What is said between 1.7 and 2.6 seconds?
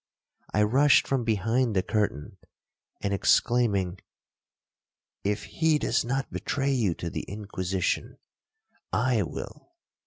the curtain,